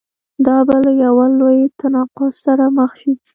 دا 0.45 0.57
به 0.67 0.75
له 0.83 0.91
یوه 1.03 1.25
لوی 1.39 1.59
تناقض 1.79 2.33
سره 2.45 2.65
مخ 2.77 2.91
شي. 3.01 3.11